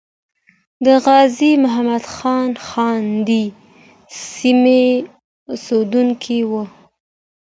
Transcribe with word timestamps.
د 0.85 0.87
غازی 1.05 1.51
محمد 1.63 2.03
جان 2.17 2.49
خان 2.65 3.01
ددې 3.27 3.43
سیمې 4.33 4.85
اسیدونکی 5.53 6.39
وو. 6.49 6.63